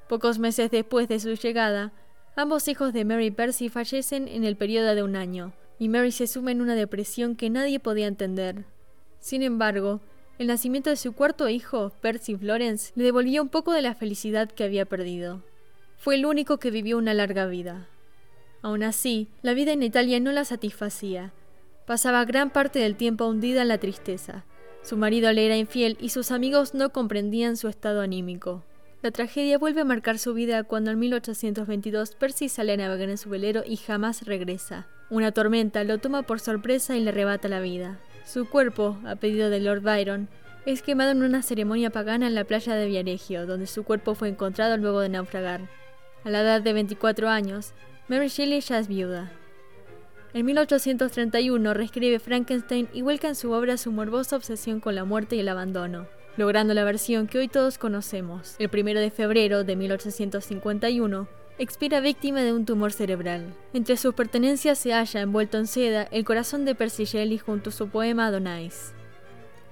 Pocos 0.07 0.39
meses 0.39 0.71
después 0.71 1.09
de 1.09 1.19
su 1.19 1.33
llegada, 1.33 1.91
ambos 2.37 2.69
hijos 2.69 2.93
de 2.93 3.03
Mary 3.03 3.29
Percy 3.29 3.67
fallecen 3.67 4.29
en 4.29 4.45
el 4.45 4.55
periodo 4.55 4.95
de 4.95 5.03
un 5.03 5.17
año, 5.17 5.51
y 5.77 5.89
Mary 5.89 6.13
se 6.13 6.27
suma 6.27 6.53
en 6.53 6.61
una 6.61 6.75
depresión 6.75 7.35
que 7.35 7.49
nadie 7.49 7.81
podía 7.81 8.07
entender. 8.07 8.63
Sin 9.19 9.43
embargo, 9.43 9.99
el 10.39 10.47
nacimiento 10.47 10.89
de 10.89 10.95
su 10.95 11.11
cuarto 11.11 11.49
hijo, 11.49 11.91
Percy 11.99 12.37
Florence, 12.37 12.93
le 12.95 13.03
devolvió 13.03 13.41
un 13.41 13.49
poco 13.49 13.73
de 13.73 13.81
la 13.81 13.95
felicidad 13.95 14.49
que 14.49 14.63
había 14.63 14.85
perdido. 14.85 15.43
Fue 15.97 16.15
el 16.15 16.25
único 16.25 16.57
que 16.57 16.71
vivió 16.71 16.97
una 16.97 17.13
larga 17.13 17.47
vida. 17.47 17.89
Aún 18.61 18.81
así, 18.81 19.27
la 19.41 19.53
vida 19.53 19.73
en 19.73 19.83
Italia 19.83 20.21
no 20.21 20.31
la 20.31 20.45
satisfacía. 20.45 21.33
Pasaba 21.85 22.23
gran 22.23 22.49
parte 22.51 22.79
del 22.79 22.95
tiempo 22.95 23.27
hundida 23.27 23.63
en 23.63 23.67
la 23.67 23.77
tristeza, 23.77 24.45
su 24.85 24.97
marido 24.97 25.33
le 25.33 25.47
era 25.47 25.57
infiel 25.57 25.97
y 25.99 26.09
sus 26.09 26.29
amigos 26.29 26.75
no 26.75 26.91
comprendían 26.91 27.57
su 27.57 27.67
estado 27.67 28.01
anímico. 28.01 28.63
La 29.01 29.09
tragedia 29.09 29.57
vuelve 29.57 29.81
a 29.81 29.85
marcar 29.85 30.19
su 30.19 30.35
vida 30.35 30.63
cuando 30.63 30.91
en 30.91 30.99
1822 30.99 32.15
Percy 32.15 32.49
sale 32.49 32.73
a 32.73 32.77
navegar 32.77 33.09
en 33.09 33.17
su 33.17 33.29
velero 33.29 33.63
y 33.65 33.77
jamás 33.77 34.25
regresa. 34.25 34.87
Una 35.09 35.31
tormenta 35.31 35.83
lo 35.83 35.97
toma 35.97 36.21
por 36.21 36.39
sorpresa 36.39 36.95
y 36.95 37.01
le 37.01 37.09
arrebata 37.09 37.47
la 37.47 37.61
vida. 37.61 37.99
Su 38.25 38.47
cuerpo, 38.47 38.97
a 39.05 39.15
pedido 39.15 39.49
de 39.49 39.59
Lord 39.59 39.81
Byron, 39.81 40.29
es 40.67 40.83
quemado 40.83 41.11
en 41.11 41.23
una 41.23 41.41
ceremonia 41.41 41.89
pagana 41.89 42.27
en 42.27 42.35
la 42.35 42.43
playa 42.43 42.75
de 42.75 42.87
Viareggio, 42.87 43.47
donde 43.47 43.65
su 43.65 43.83
cuerpo 43.83 44.13
fue 44.13 44.29
encontrado 44.29 44.77
luego 44.77 44.99
de 44.99 45.09
naufragar. 45.09 45.61
A 46.23 46.29
la 46.29 46.41
edad 46.41 46.61
de 46.61 46.73
24 46.73 47.27
años, 47.29 47.73
Mary 48.07 48.27
Shelley 48.27 48.61
ya 48.61 48.77
es 48.77 48.87
viuda. 48.87 49.31
En 50.35 50.45
1831 50.47 51.73
reescribe 51.73 52.19
Frankenstein 52.19 52.89
y 52.91 53.03
vuelca 53.03 53.29
en 53.29 53.35
su 53.35 53.53
obra 53.53 53.77
su 53.77 53.93
morbosa 53.93 54.35
obsesión 54.35 54.81
con 54.81 54.93
la 54.93 55.05
muerte 55.05 55.37
y 55.37 55.39
el 55.39 55.47
abandono, 55.47 56.07
logrando 56.35 56.73
la 56.73 56.83
versión 56.83 57.27
que 57.27 57.37
hoy 57.37 57.47
todos 57.47 57.77
conocemos. 57.77 58.57
El 58.59 58.69
1 58.69 58.99
de 58.99 59.11
febrero 59.11 59.63
de 59.63 59.77
1851 59.77 61.29
expira 61.57 62.01
víctima 62.01 62.41
de 62.41 62.51
un 62.51 62.65
tumor 62.65 62.91
cerebral. 62.91 63.45
Entre 63.71 63.95
sus 63.95 64.13
pertenencias 64.13 64.77
se 64.77 64.91
halla 64.91 65.21
envuelto 65.21 65.57
en 65.57 65.67
seda 65.67 66.03
el 66.11 66.25
corazón 66.25 66.65
de 66.65 66.75
Percy 66.75 67.05
Shelley 67.05 67.37
junto 67.37 67.69
a 67.69 67.73
su 67.73 67.87
poema 67.87 68.25
Adonais. 68.25 68.93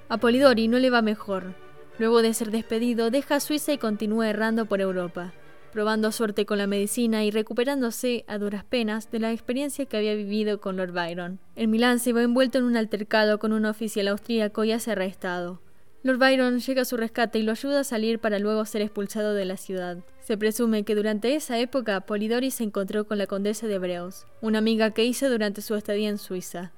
A 0.08 0.16
Polidori 0.16 0.70
no 0.70 0.80
le 0.80 0.90
va 0.90 1.02
mejor. 1.02 1.56
Luego 2.00 2.22
de 2.22 2.34
ser 2.34 2.52
despedido, 2.52 3.12
deja 3.12 3.42
Suiza 3.42 3.74
y 3.74 3.78
continúa 3.78 4.30
errando 4.30 4.66
por 4.66 4.80
Europa 4.80 5.34
probando 5.74 6.12
suerte 6.12 6.46
con 6.46 6.60
la 6.60 6.68
medicina 6.68 7.26
y 7.26 7.32
recuperándose 7.32 8.24
a 8.28 8.38
duras 8.38 8.64
penas 8.64 9.10
de 9.12 9.20
la 9.20 9.32
experiencia 9.32 9.86
que 9.88 9.98
había 9.98 10.14
vivido 10.14 10.62
con 10.62 10.78
Lord 10.78 10.94
Byron. 10.94 11.40
En 11.56 11.72
Milán 11.72 12.00
se 12.00 12.14
ve 12.14 12.22
envuelto 12.22 12.60
en 12.60 12.66
un 12.66 12.78
altercado 12.78 13.40
con 13.40 13.52
un 13.52 13.66
oficial 13.66 14.08
austríaco 14.08 14.64
y 14.64 14.72
hace 14.72 14.92
arrestado. 14.92 15.60
Lord 16.04 16.20
Byron 16.20 16.60
llega 16.60 16.84
a 16.84 16.86
su 16.86 16.96
rescate 16.96 17.40
y 17.40 17.44
lo 17.44 17.54
ayuda 17.54 17.80
a 17.80 17.84
salir 17.84 18.20
para 18.20 18.38
luego 18.38 18.66
ser 18.66 18.84
expulsado 18.84 19.34
de 19.34 19.46
la 19.46 19.58
ciudad. 19.58 19.98
Se 20.22 20.38
presume 20.38 20.84
que 20.84 20.96
durante 20.96 21.34
esa 21.34 21.58
época 21.58 22.02
Polidori 22.02 22.52
se 22.52 22.64
encontró 22.64 23.08
con 23.08 23.18
la 23.18 23.26
condesa 23.26 23.68
de 23.68 23.80
Breus, 23.80 24.28
una 24.42 24.60
amiga 24.60 24.92
que 24.92 25.06
hizo 25.06 25.30
durante 25.30 25.62
su 25.62 25.76
estadía 25.76 26.10
en 26.10 26.20
Suiza. 26.20 26.72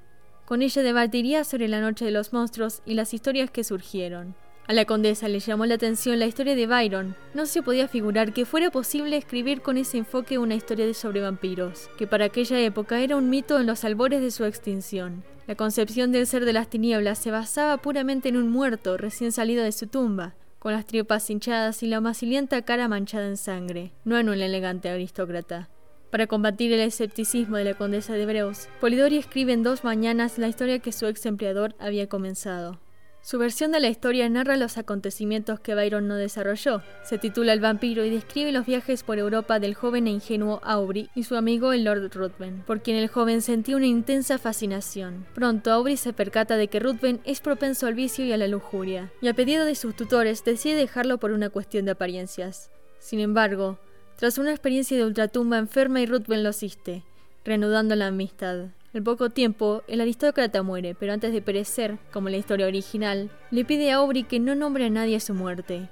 Con 0.46 0.62
ella 0.62 0.84
debatiría 0.84 1.44
sobre 1.44 1.68
la 1.68 1.82
noche 1.82 2.06
de 2.06 2.12
los 2.12 2.32
monstruos 2.32 2.82
y 2.86 2.94
las 2.94 3.14
historias 3.14 3.52
que 3.52 3.64
surgieron. 3.64 4.36
A 4.68 4.74
la 4.74 4.86
condesa 4.86 5.28
le 5.28 5.40
llamó 5.40 5.68
la 5.68 5.76
atención 5.76 6.18
la 6.18 6.26
historia 6.26 6.56
de 6.56 6.66
Byron. 6.66 7.16
No 7.36 7.46
se 7.46 7.62
podía 7.62 7.88
figurar 7.88 8.34
que 8.34 8.46
fuera 8.46 8.72
posible 8.72 9.16
escribir 9.16 9.62
con 9.62 9.78
ese 9.78 10.00
enfoque 10.00 10.40
una 10.40 10.56
historia 10.56 10.92
sobre 10.96 11.22
vampiros, 11.22 11.88
que 12.00 12.08
para 12.08 12.26
aquella 12.26 12.60
época 12.60 13.00
era 13.00 13.16
un 13.16 13.30
mito 13.30 13.60
en 13.60 13.68
los 13.68 13.84
albores 13.84 14.22
de 14.22 14.32
su 14.32 14.44
extinción. 14.44 15.24
La 15.46 15.54
concepción 15.54 16.12
del 16.12 16.26
ser 16.26 16.46
de 16.46 16.54
las 16.54 16.68
tinieblas 16.68 17.20
se 17.20 17.30
basaba 17.30 17.78
puramente 17.78 18.30
en 18.30 18.38
un 18.38 18.50
muerto 18.50 18.98
recién 18.98 19.32
salido 19.32 19.64
de 19.64 19.72
su 19.72 19.86
tumba, 19.86 20.34
con 20.58 20.74
las 20.74 20.88
tripas 20.88 21.30
hinchadas 21.30 21.84
y 21.84 21.88
la 21.88 22.02
macilienta 22.02 22.64
cara 22.64 22.88
manchada 22.88 23.28
en 23.28 23.38
sangre, 23.38 23.92
no 24.04 24.18
en 24.18 24.30
un 24.30 24.42
elegante 24.42 24.90
aristócrata. 24.90 25.70
Para 26.10 26.26
combatir 26.26 26.74
el 26.74 26.80
escepticismo 26.80 27.58
de 27.58 27.66
la 27.66 27.74
condesa 27.76 28.14
de 28.14 28.26
Breus, 28.26 28.68
Polidori 28.82 29.18
escribe 29.18 29.54
en 29.54 29.62
dos 29.62 29.84
mañanas 29.84 30.40
la 30.40 30.48
historia 30.48 30.80
que 30.80 30.92
su 30.92 31.06
ex 31.06 31.28
empleador 31.28 31.76
había 31.78 32.10
comenzado. 32.10 32.80
Su 33.26 33.40
versión 33.40 33.72
de 33.72 33.80
la 33.80 33.90
historia 33.90 34.30
narra 34.30 34.56
los 34.56 34.78
acontecimientos 34.78 35.60
que 35.60 35.74
Byron 35.74 36.08
no 36.08 36.14
desarrolló. 36.16 36.84
Se 37.04 37.18
titula 37.18 37.54
El 37.54 37.60
vampiro 37.60 38.06
y 38.06 38.12
describe 38.12 38.52
los 38.52 38.68
viajes 38.68 39.02
por 39.02 39.18
Europa 39.18 39.60
del 39.60 39.74
joven 39.74 40.06
e 40.06 40.12
ingenuo 40.12 40.62
Aubrey 40.64 41.10
y 41.16 41.24
su 41.24 41.36
amigo 41.36 41.74
el 41.74 41.86
Lord 41.86 42.14
Ruthven, 42.14 42.62
por 42.68 42.84
quien 42.84 42.98
el 42.98 43.08
joven 43.08 43.42
sentía 43.42 43.78
una 43.78 43.88
intensa 43.88 44.38
fascinación. 44.38 45.26
Pronto 45.34 45.72
Aubrey 45.72 45.98
se 45.98 46.14
percata 46.14 46.56
de 46.56 46.68
que 46.68 46.80
Ruthven 46.80 47.20
es 47.24 47.42
propenso 47.42 47.88
al 47.88 47.96
vicio 47.96 48.24
y 48.24 48.32
a 48.32 48.38
la 48.38 48.48
lujuria, 48.48 49.12
y 49.22 49.28
a 49.28 49.34
pedido 49.34 49.66
de 49.66 49.74
sus 49.74 49.96
tutores 49.96 50.44
decide 50.44 50.76
dejarlo 50.76 51.18
por 51.18 51.32
una 51.32 51.50
cuestión 51.50 51.86
de 51.86 51.94
apariencias. 51.94 52.70
Sin 53.00 53.20
embargo, 53.20 53.80
tras 54.18 54.38
una 54.38 54.52
experiencia 54.52 54.98
de 54.98 55.04
ultratumba 55.04 55.58
enferma 55.58 56.00
y 56.00 56.06
Ruthven 56.06 56.44
lo 56.44 56.50
asiste, 56.50 57.04
reanudando 57.44 57.96
la 57.96 58.06
amistad. 58.06 58.68
Al 58.96 59.04
poco 59.04 59.30
tiempo, 59.30 59.84
el 59.90 60.00
aristócrata 60.00 60.64
muere, 60.64 60.96
pero 60.96 61.12
antes 61.12 61.34
de 61.34 61.42
perecer, 61.42 61.98
como 62.14 62.30
la 62.30 62.38
historia 62.38 62.66
original, 62.66 63.30
le 63.52 63.66
pide 63.66 63.92
a 63.92 63.98
Aubrey 63.98 64.24
que 64.24 64.40
no 64.40 64.56
nombre 64.56 64.86
a 64.86 64.90
nadie 64.90 65.18
a 65.18 65.20
su 65.20 65.34
muerte. 65.34 65.90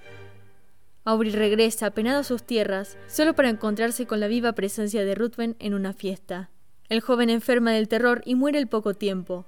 Aubrey 1.03 1.31
regresa 1.31 1.87
apenado 1.87 2.21
a 2.21 2.23
sus 2.23 2.43
tierras, 2.43 2.97
solo 3.07 3.33
para 3.33 3.49
encontrarse 3.49 4.05
con 4.05 4.21
la 4.21 4.27
viva 4.27 4.53
presencia 4.53 5.03
de 5.03 5.15
Ruthven 5.15 5.57
en 5.59 5.73
una 5.73 5.91
fiesta. 5.91 6.49
El 6.87 7.01
joven 7.01 7.29
enferma 7.29 7.73
del 7.73 7.89
terror 7.89 8.21
y 8.23 8.35
muere 8.35 8.57
al 8.57 8.67
poco 8.67 8.93
tiempo. 8.93 9.47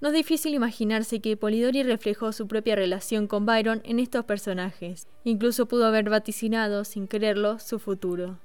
No 0.00 0.10
es 0.10 0.14
difícil 0.14 0.54
imaginarse 0.54 1.18
que 1.18 1.36
Polidori 1.36 1.82
reflejó 1.82 2.30
su 2.30 2.46
propia 2.46 2.76
relación 2.76 3.26
con 3.26 3.46
Byron 3.46 3.80
en 3.82 3.98
estos 3.98 4.26
personajes. 4.26 5.08
Incluso 5.24 5.66
pudo 5.66 5.86
haber 5.86 6.08
vaticinado, 6.08 6.84
sin 6.84 7.08
quererlo, 7.08 7.58
su 7.58 7.80
futuro. 7.80 8.38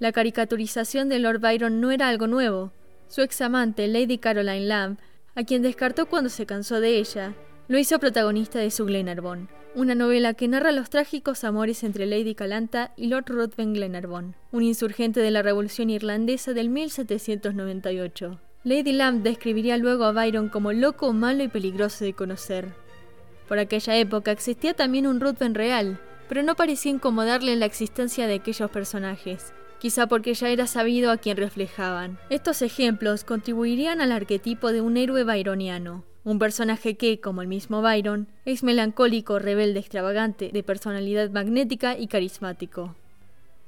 La 0.00 0.10
caricaturización 0.10 1.08
de 1.08 1.20
Lord 1.20 1.38
Byron 1.38 1.80
no 1.80 1.92
era 1.92 2.08
algo 2.08 2.26
nuevo. 2.26 2.72
Su 3.14 3.22
ex 3.22 3.40
amante, 3.42 3.86
Lady 3.86 4.18
Caroline 4.18 4.66
Lamb, 4.66 4.98
a 5.36 5.44
quien 5.44 5.62
descartó 5.62 6.06
cuando 6.06 6.28
se 6.28 6.46
cansó 6.46 6.80
de 6.80 6.98
ella, 6.98 7.32
lo 7.68 7.78
hizo 7.78 8.00
protagonista 8.00 8.58
de 8.58 8.72
su 8.72 8.86
Glenarvon, 8.86 9.48
una 9.76 9.94
novela 9.94 10.34
que 10.34 10.48
narra 10.48 10.72
los 10.72 10.90
trágicos 10.90 11.44
amores 11.44 11.84
entre 11.84 12.06
Lady 12.06 12.34
Calanta 12.34 12.92
y 12.96 13.06
Lord 13.06 13.26
Ruthven 13.28 13.72
Glenarvon, 13.72 14.34
un 14.50 14.64
insurgente 14.64 15.20
de 15.20 15.30
la 15.30 15.42
Revolución 15.42 15.90
Irlandesa 15.90 16.54
del 16.54 16.70
1798. 16.70 18.40
Lady 18.64 18.92
Lamb 18.92 19.22
describiría 19.22 19.76
luego 19.78 20.06
a 20.06 20.10
Byron 20.10 20.48
como 20.48 20.72
loco, 20.72 21.12
malo 21.12 21.44
y 21.44 21.48
peligroso 21.48 22.04
de 22.04 22.14
conocer. 22.14 22.72
Por 23.46 23.60
aquella 23.60 23.96
época 23.96 24.32
existía 24.32 24.74
también 24.74 25.06
un 25.06 25.20
Ruthven 25.20 25.54
real, 25.54 26.00
pero 26.28 26.42
no 26.42 26.56
parecía 26.56 26.90
incomodarle 26.90 27.54
la 27.54 27.66
existencia 27.66 28.26
de 28.26 28.34
aquellos 28.34 28.72
personajes, 28.72 29.52
quizá 29.78 30.06
porque 30.06 30.34
ya 30.34 30.48
era 30.48 30.66
sabido 30.66 31.10
a 31.10 31.16
quien 31.16 31.36
reflejaban. 31.36 32.18
Estos 32.30 32.62
ejemplos 32.62 33.24
contribuirían 33.24 34.00
al 34.00 34.12
arquetipo 34.12 34.72
de 34.72 34.80
un 34.80 34.96
héroe 34.96 35.24
byroniano, 35.24 36.04
un 36.24 36.38
personaje 36.38 36.96
que, 36.96 37.20
como 37.20 37.42
el 37.42 37.48
mismo 37.48 37.82
Byron, 37.82 38.28
es 38.46 38.62
melancólico, 38.62 39.38
rebelde, 39.38 39.80
extravagante, 39.80 40.50
de 40.52 40.62
personalidad 40.62 41.30
magnética 41.30 41.98
y 41.98 42.06
carismático. 42.06 42.96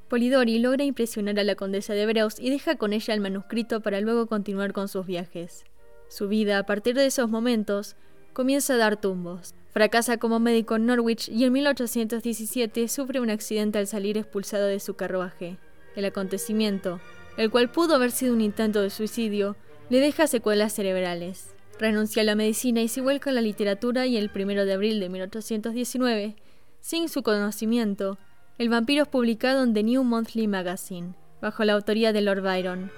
Polidori 0.09 0.59
logra 0.59 0.85
impresionar 0.85 1.39
a 1.39 1.45
la 1.45 1.57
condesa 1.57 1.93
de 1.93 2.07
Breus 2.07 2.39
y 2.39 2.51
deja 2.51 2.77
con 2.77 2.93
ella 2.93 3.13
el 3.13 3.21
manuscrito 3.21 3.81
para 3.81 4.01
luego 4.01 4.27
continuar 4.27 4.73
con 4.73 4.89
sus 4.89 5.05
viajes. 5.05 5.65
Su 6.09 6.29
vida, 6.29 6.59
a 6.59 6.63
partir 6.65 6.95
de 6.95 7.07
esos 7.07 7.29
momentos, 7.29 7.97
comienza 8.33 8.75
a 8.75 8.77
dar 8.77 9.01
tumbos. 9.01 9.55
Fracasa 9.73 10.17
como 10.17 10.39
médico 10.39 10.77
en 10.77 10.87
Norwich 10.87 11.29
y 11.29 11.45
en 11.45 11.53
1817 11.53 12.89
sufre 12.89 13.21
un 13.21 13.31
accidente 13.31 13.79
al 13.79 13.87
salir 13.87 14.17
expulsado 14.17 14.67
de 14.67 14.81
su 14.81 14.95
carruaje. 14.95 15.59
El 15.97 16.05
acontecimiento, 16.05 17.01
el 17.37 17.51
cual 17.51 17.71
pudo 17.71 17.97
haber 17.97 18.13
sido 18.13 18.35
un 18.35 18.41
intento 18.41 18.81
de 18.81 18.91
suicidio, 18.91 19.57
le 19.91 19.99
deja 19.99 20.27
secuelas 20.27 20.73
cerebrales. 20.73 21.55
Renuncia 21.79 22.23
a 22.23 22.25
la 22.25 22.35
medicina 22.35 22.81
y 22.81 22.89
se 22.89 23.01
vuelca 23.01 23.31
a 23.31 23.33
la 23.33 23.41
literatura 23.41 24.07
y 24.07 24.17
el 24.17 24.31
1 24.35 24.65
de 24.65 24.73
abril 24.73 25.01
de 25.01 25.09
1819, 25.09 26.37
sin 26.81 27.09
su 27.09 27.23
conocimiento, 27.23 28.19
El 28.59 28.71
vampiro 28.71 29.03
es 29.03 29.09
publicado 29.09 29.63
en 29.63 29.75
The 29.75 29.83
New 29.83 30.03
Monthly 30.03 30.47
Magazine, 30.47 31.15
bajo 31.43 31.65
la 31.65 31.75
autoría 31.75 32.15
de 32.15 32.23
Lord 32.23 32.41
Byron. 32.41 32.91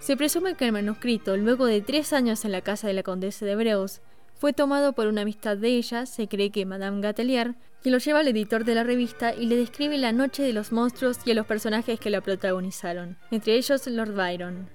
Se 0.00 0.16
presume 0.16 0.54
que 0.54 0.64
el 0.64 0.72
manuscrito, 0.72 1.36
luego 1.36 1.66
de 1.66 1.80
tres 1.82 2.12
años 2.12 2.44
en 2.44 2.52
la 2.52 2.62
casa 2.62 2.86
de 2.86 2.94
la 2.94 3.02
condesa 3.02 3.44
de 3.44 3.56
Breus, 3.56 4.00
fue 4.38 4.52
tomado 4.52 4.92
por 4.92 5.06
una 5.06 5.22
amistad 5.22 5.56
de 5.56 5.68
ella, 5.68 6.04
se 6.04 6.28
cree 6.28 6.50
que 6.50 6.66
Madame 6.66 7.00
Gatelier, 7.00 7.54
quien 7.82 7.92
lo 7.92 7.98
lleva 7.98 8.20
al 8.20 8.28
editor 8.28 8.64
de 8.64 8.74
la 8.74 8.84
revista 8.84 9.34
y 9.34 9.46
le 9.46 9.56
describe 9.56 9.96
la 9.96 10.12
noche 10.12 10.42
de 10.42 10.52
los 10.52 10.72
monstruos 10.72 11.18
y 11.24 11.30
a 11.30 11.34
los 11.34 11.46
personajes 11.46 11.98
que 11.98 12.10
la 12.10 12.20
protagonizaron, 12.20 13.16
entre 13.30 13.54
ellos 13.54 13.86
Lord 13.86 14.14
Byron. 14.14 14.68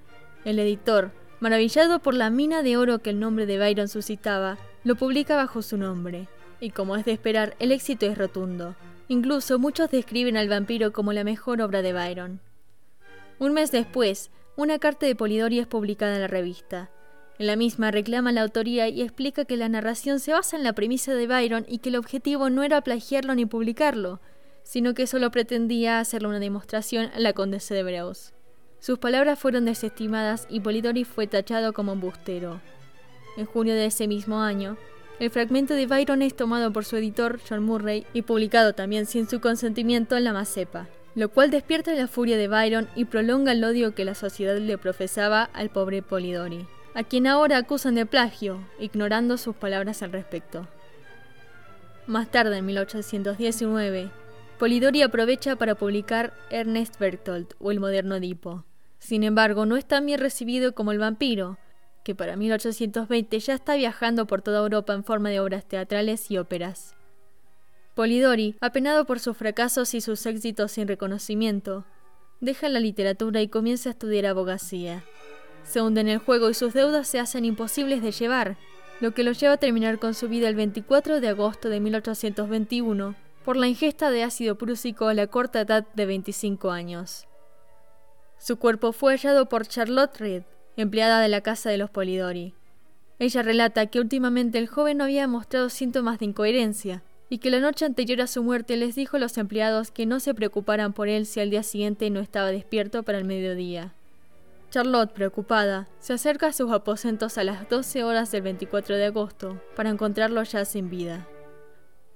El 0.44 0.58
editor, 0.58 1.12
maravillado 1.38 2.00
por 2.00 2.14
la 2.14 2.30
mina 2.30 2.62
de 2.62 2.76
oro 2.76 2.98
que 3.00 3.10
el 3.10 3.20
nombre 3.20 3.46
de 3.46 3.58
Byron 3.58 3.88
suscitaba, 3.88 4.58
lo 4.82 4.96
publica 4.96 5.36
bajo 5.36 5.62
su 5.62 5.76
nombre, 5.76 6.28
y 6.60 6.70
como 6.70 6.96
es 6.96 7.04
de 7.04 7.12
esperar, 7.12 7.54
el 7.60 7.70
éxito 7.70 8.06
es 8.06 8.18
rotundo. 8.18 8.74
Incluso 9.06 9.58
muchos 9.58 9.90
describen 9.90 10.36
al 10.36 10.48
vampiro 10.48 10.92
como 10.92 11.12
la 11.12 11.22
mejor 11.22 11.60
obra 11.60 11.82
de 11.82 11.92
Byron. 11.92 12.40
Un 13.38 13.52
mes 13.52 13.70
después, 13.70 14.30
una 14.56 14.78
carta 14.78 15.06
de 15.06 15.14
Polidori 15.14 15.58
es 15.58 15.66
publicada 15.66 16.16
en 16.16 16.20
la 16.22 16.28
revista. 16.28 16.90
En 17.42 17.48
la 17.48 17.56
misma 17.56 17.90
reclama 17.90 18.30
la 18.30 18.42
autoría 18.42 18.86
y 18.86 19.02
explica 19.02 19.44
que 19.44 19.56
la 19.56 19.68
narración 19.68 20.20
se 20.20 20.32
basa 20.32 20.56
en 20.56 20.62
la 20.62 20.74
premisa 20.74 21.12
de 21.12 21.26
Byron 21.26 21.66
y 21.68 21.78
que 21.78 21.88
el 21.88 21.96
objetivo 21.96 22.50
no 22.50 22.62
era 22.62 22.80
plagiarlo 22.82 23.34
ni 23.34 23.46
publicarlo, 23.46 24.20
sino 24.62 24.94
que 24.94 25.08
solo 25.08 25.32
pretendía 25.32 25.98
hacerle 25.98 26.28
una 26.28 26.38
demostración 26.38 27.10
a 27.12 27.18
la 27.18 27.32
condesa 27.32 27.74
de 27.74 27.82
Breus. 27.82 28.32
Sus 28.78 29.00
palabras 29.00 29.40
fueron 29.40 29.64
desestimadas 29.64 30.46
y 30.50 30.60
Polidori 30.60 31.02
fue 31.02 31.26
tachado 31.26 31.72
como 31.72 31.94
embustero. 31.94 32.60
En 33.36 33.46
junio 33.46 33.74
de 33.74 33.86
ese 33.86 34.06
mismo 34.06 34.40
año, 34.40 34.76
el 35.18 35.30
fragmento 35.30 35.74
de 35.74 35.88
Byron 35.88 36.22
es 36.22 36.36
tomado 36.36 36.72
por 36.72 36.84
su 36.84 36.96
editor 36.96 37.40
John 37.48 37.64
Murray 37.64 38.06
y 38.12 38.22
publicado 38.22 38.72
también 38.72 39.04
sin 39.04 39.28
su 39.28 39.40
consentimiento 39.40 40.16
en 40.16 40.22
la 40.22 40.32
Macepa, 40.32 40.86
lo 41.16 41.28
cual 41.28 41.50
despierta 41.50 41.92
la 41.94 42.06
furia 42.06 42.36
de 42.36 42.46
Byron 42.46 42.88
y 42.94 43.06
prolonga 43.06 43.50
el 43.50 43.64
odio 43.64 43.96
que 43.96 44.04
la 44.04 44.14
sociedad 44.14 44.56
le 44.58 44.78
profesaba 44.78 45.42
al 45.42 45.70
pobre 45.70 46.02
Polidori, 46.02 46.68
a 46.94 47.04
quien 47.04 47.26
ahora 47.26 47.56
acusan 47.56 47.94
de 47.94 48.06
plagio, 48.06 48.66
ignorando 48.78 49.36
sus 49.36 49.56
palabras 49.56 50.02
al 50.02 50.12
respecto. 50.12 50.68
Más 52.06 52.30
tarde, 52.30 52.58
en 52.58 52.66
1819, 52.66 54.10
Polidori 54.58 55.02
aprovecha 55.02 55.56
para 55.56 55.74
publicar 55.74 56.34
Ernest 56.50 56.98
Bertolt 56.98 57.54
o 57.58 57.70
El 57.70 57.80
moderno 57.80 58.16
Edipo. 58.16 58.64
Sin 58.98 59.24
embargo, 59.24 59.66
no 59.66 59.76
es 59.76 59.84
tan 59.84 60.06
bien 60.06 60.20
recibido 60.20 60.74
como 60.74 60.92
El 60.92 60.98
vampiro, 60.98 61.58
que 62.04 62.14
para 62.14 62.36
1820 62.36 63.38
ya 63.38 63.54
está 63.54 63.76
viajando 63.76 64.26
por 64.26 64.42
toda 64.42 64.60
Europa 64.60 64.92
en 64.92 65.04
forma 65.04 65.30
de 65.30 65.40
obras 65.40 65.66
teatrales 65.66 66.30
y 66.30 66.38
óperas. 66.38 66.94
Polidori, 67.94 68.56
apenado 68.60 69.04
por 69.04 69.20
sus 69.20 69.36
fracasos 69.36 69.94
y 69.94 70.00
sus 70.00 70.24
éxitos 70.26 70.72
sin 70.72 70.88
reconocimiento, 70.88 71.84
deja 72.40 72.68
la 72.68 72.80
literatura 72.80 73.42
y 73.42 73.48
comienza 73.48 73.90
a 73.90 73.92
estudiar 73.92 74.26
abogacía. 74.26 75.04
Se 75.64 75.80
hunde 75.80 76.00
en 76.00 76.08
el 76.08 76.18
juego 76.18 76.50
y 76.50 76.54
sus 76.54 76.74
deudas 76.74 77.08
se 77.08 77.20
hacen 77.20 77.44
imposibles 77.44 78.02
de 78.02 78.12
llevar, 78.12 78.56
lo 79.00 79.12
que 79.12 79.24
lo 79.24 79.32
lleva 79.32 79.54
a 79.54 79.58
terminar 79.58 79.98
con 79.98 80.14
su 80.14 80.28
vida 80.28 80.48
el 80.48 80.54
24 80.54 81.20
de 81.20 81.28
agosto 81.28 81.68
de 81.68 81.80
1821 81.80 83.14
por 83.44 83.56
la 83.56 83.66
ingesta 83.66 84.10
de 84.10 84.22
ácido 84.22 84.56
prúsico 84.56 85.08
a 85.08 85.14
la 85.14 85.26
corta 85.26 85.60
edad 85.60 85.86
de 85.94 86.06
25 86.06 86.70
años. 86.70 87.26
Su 88.38 88.56
cuerpo 88.58 88.92
fue 88.92 89.12
hallado 89.12 89.48
por 89.48 89.66
Charlotte 89.66 90.16
Reed, 90.18 90.42
empleada 90.76 91.20
de 91.20 91.28
la 91.28 91.40
casa 91.40 91.70
de 91.70 91.78
los 91.78 91.90
Polidori. 91.90 92.54
Ella 93.18 93.42
relata 93.42 93.86
que 93.86 94.00
últimamente 94.00 94.58
el 94.58 94.68
joven 94.68 94.98
no 94.98 95.04
había 95.04 95.28
mostrado 95.28 95.68
síntomas 95.68 96.18
de 96.18 96.26
incoherencia 96.26 97.02
y 97.28 97.38
que 97.38 97.50
la 97.50 97.60
noche 97.60 97.84
anterior 97.84 98.20
a 98.20 98.26
su 98.26 98.42
muerte 98.42 98.76
les 98.76 98.94
dijo 98.94 99.16
a 99.16 99.20
los 99.20 99.38
empleados 99.38 99.90
que 99.90 100.06
no 100.06 100.20
se 100.20 100.34
preocuparan 100.34 100.92
por 100.92 101.08
él 101.08 101.26
si 101.26 101.40
al 101.40 101.50
día 101.50 101.62
siguiente 101.62 102.10
no 102.10 102.20
estaba 102.20 102.50
despierto 102.50 103.02
para 103.04 103.18
el 103.18 103.24
mediodía. 103.24 103.94
Charlotte, 104.72 105.12
preocupada, 105.12 105.88
se 106.00 106.14
acerca 106.14 106.48
a 106.48 106.52
sus 106.52 106.72
aposentos 106.72 107.38
a 107.38 107.44
las 107.44 107.68
12 107.68 108.02
horas 108.02 108.32
del 108.32 108.42
24 108.42 108.96
de 108.96 109.04
agosto 109.04 109.62
para 109.76 109.90
encontrarlo 109.90 110.42
ya 110.42 110.64
sin 110.64 110.90
vida. 110.90 111.28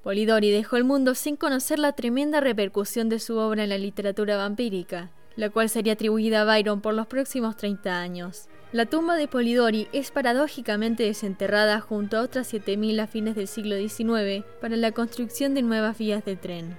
Polidori 0.02 0.50
dejó 0.50 0.76
el 0.76 0.82
mundo 0.82 1.14
sin 1.14 1.36
conocer 1.36 1.78
la 1.78 1.92
tremenda 1.92 2.40
repercusión 2.40 3.08
de 3.08 3.20
su 3.20 3.38
obra 3.38 3.62
en 3.62 3.68
la 3.68 3.78
literatura 3.78 4.36
vampírica 4.36 5.12
la 5.36 5.50
cual 5.50 5.68
sería 5.68 5.92
atribuida 5.92 6.42
a 6.42 6.44
Byron 6.44 6.80
por 6.80 6.94
los 6.94 7.06
próximos 7.06 7.56
30 7.56 8.00
años. 8.00 8.48
La 8.72 8.86
tumba 8.86 9.16
de 9.16 9.28
Polidori 9.28 9.86
es 9.92 10.10
paradójicamente 10.10 11.04
desenterrada 11.04 11.80
junto 11.80 12.16
a 12.16 12.22
otras 12.22 12.52
7.000 12.52 13.00
a 13.00 13.06
fines 13.06 13.36
del 13.36 13.46
siglo 13.46 13.76
XIX 13.76 14.44
para 14.60 14.76
la 14.76 14.92
construcción 14.92 15.54
de 15.54 15.62
nuevas 15.62 15.96
vías 15.98 16.24
de 16.24 16.36
tren. 16.36 16.76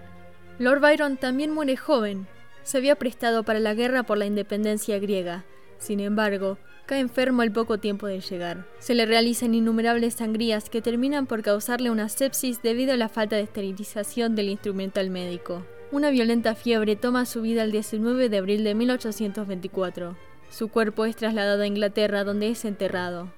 Lord 0.59 0.81
Byron 0.81 1.17
también 1.17 1.53
muere 1.53 1.77
joven. 1.77 2.27
Se 2.63 2.77
había 2.77 2.95
prestado 2.95 3.43
para 3.43 3.59
la 3.59 3.73
guerra 3.73 4.03
por 4.03 4.17
la 4.17 4.25
independencia 4.25 4.99
griega. 4.99 5.45
Sin 5.77 5.99
embargo, 5.99 6.57
cae 6.85 6.99
enfermo 6.99 7.41
al 7.41 7.51
poco 7.51 7.77
tiempo 7.77 8.07
de 8.07 8.21
llegar. 8.21 8.65
Se 8.79 8.95
le 8.95 9.05
realizan 9.05 9.53
innumerables 9.53 10.15
sangrías 10.15 10.69
que 10.69 10.81
terminan 10.81 11.27
por 11.27 11.43
causarle 11.43 11.91
una 11.91 12.09
sepsis 12.09 12.61
debido 12.61 12.93
a 12.93 12.97
la 12.97 13.09
falta 13.09 13.35
de 13.35 13.43
esterilización 13.43 14.35
del 14.35 14.49
instrumental 14.49 15.09
médico. 15.09 15.65
Una 15.91 16.09
violenta 16.09 16.55
fiebre 16.55 16.95
toma 16.95 17.25
su 17.25 17.41
vida 17.41 17.63
el 17.63 17.71
19 17.71 18.29
de 18.29 18.37
abril 18.37 18.63
de 18.63 18.75
1824. 18.75 20.17
Su 20.49 20.69
cuerpo 20.69 21.05
es 21.05 21.15
trasladado 21.15 21.63
a 21.63 21.67
Inglaterra 21.67 22.23
donde 22.23 22.49
es 22.49 22.65
enterrado. 22.65 23.31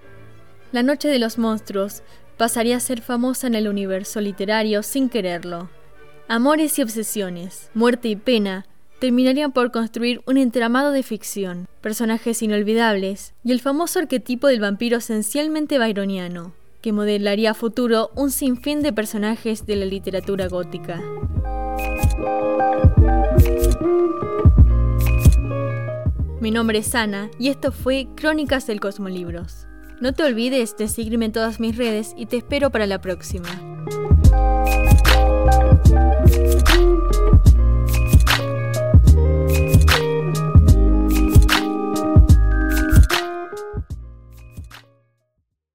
La 0.71 0.83
Noche 0.83 1.07
de 1.07 1.19
los 1.19 1.37
Monstruos 1.37 2.03
pasaría 2.37 2.77
a 2.77 2.79
ser 2.79 3.01
famosa 3.01 3.47
en 3.47 3.55
el 3.55 3.67
universo 3.67 4.21
literario 4.21 4.83
sin 4.83 5.09
quererlo. 5.09 5.69
Amores 6.27 6.77
y 6.77 6.83
obsesiones, 6.83 7.71
muerte 7.73 8.07
y 8.07 8.15
pena 8.15 8.65
terminarían 8.99 9.51
por 9.51 9.71
construir 9.71 10.21
un 10.25 10.37
entramado 10.37 10.91
de 10.91 11.03
ficción, 11.03 11.67
personajes 11.81 12.41
inolvidables 12.43 13.33
y 13.43 13.51
el 13.51 13.61
famoso 13.61 13.99
arquetipo 13.99 14.47
del 14.47 14.59
vampiro 14.59 14.97
esencialmente 14.97 15.79
byroniano, 15.79 16.53
que 16.81 16.93
modelaría 16.93 17.51
a 17.51 17.53
futuro 17.53 18.11
un 18.15 18.31
sinfín 18.31 18.81
de 18.81 18.93
personajes 18.93 19.65
de 19.65 19.75
la 19.77 19.85
literatura 19.85 20.47
gótica. 20.47 21.01
Mi 26.41 26.51
nombre 26.51 26.79
es 26.79 26.95
Ana 26.95 27.29
y 27.37 27.49
esto 27.49 27.71
fue 27.71 28.07
Crónicas 28.15 28.65
del 28.67 28.79
Cosmolibros. 28.79 29.67
No 29.99 30.13
te 30.13 30.23
olvides 30.23 30.77
de 30.77 30.87
seguirme 30.87 31.25
en 31.25 31.33
todas 31.33 31.59
mis 31.59 31.75
redes 31.75 32.13
y 32.17 32.25
te 32.27 32.37
espero 32.37 32.69
para 32.69 32.87
la 32.87 33.01
próxima. 33.01 33.49